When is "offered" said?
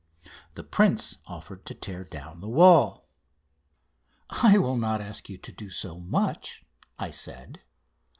1.27-1.63